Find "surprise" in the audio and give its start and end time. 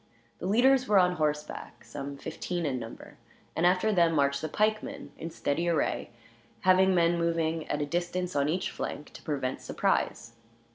9.61-10.33